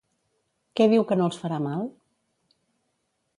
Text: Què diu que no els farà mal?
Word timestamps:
Què 0.79 0.87
diu 0.93 1.05
que 1.11 1.17
no 1.19 1.27
els 1.31 1.37
farà 1.43 1.61
mal? 1.67 1.85